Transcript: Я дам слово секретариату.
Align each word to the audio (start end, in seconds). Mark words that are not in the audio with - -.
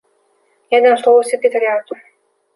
Я 0.71 0.81
дам 0.81 0.97
слово 1.03 1.23
секретариату. 1.23 1.95